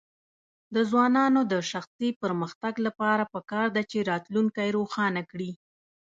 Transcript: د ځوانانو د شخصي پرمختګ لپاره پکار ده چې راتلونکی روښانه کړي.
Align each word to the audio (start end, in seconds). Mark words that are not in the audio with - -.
د 0.75 0.77
ځوانانو 0.89 1.41
د 1.51 1.53
شخصي 1.71 2.09
پرمختګ 2.21 2.73
لپاره 2.85 3.23
پکار 3.33 3.67
ده 3.75 3.81
چې 3.91 4.07
راتلونکی 4.11 4.67
روښانه 4.77 5.21
کړي. 5.31 5.51